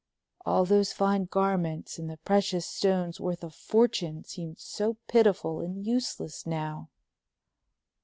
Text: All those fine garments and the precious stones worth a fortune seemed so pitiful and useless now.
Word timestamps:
All 0.47 0.65
those 0.65 0.93
fine 0.93 1.25
garments 1.25 1.99
and 1.99 2.09
the 2.09 2.17
precious 2.17 2.65
stones 2.65 3.19
worth 3.19 3.43
a 3.43 3.51
fortune 3.51 4.23
seemed 4.23 4.57
so 4.57 4.97
pitiful 5.07 5.59
and 5.61 5.85
useless 5.85 6.43
now. 6.47 6.89